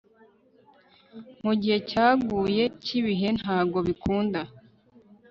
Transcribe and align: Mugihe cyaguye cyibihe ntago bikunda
Mugihe 1.43 1.77
cyaguye 1.89 2.63
cyibihe 2.83 3.27
ntago 3.39 3.77
bikunda 3.87 4.41